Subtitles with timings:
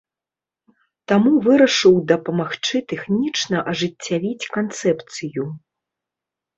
[1.11, 5.43] Таму вырашыў дапамагчы тэхнічна ажыццявіць канцэпцыю.